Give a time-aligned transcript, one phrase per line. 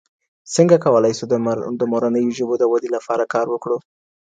[0.55, 1.23] څنګه کولای سو
[1.81, 3.77] د مورنیو ژبو د ودي لپاره کار وکړو؟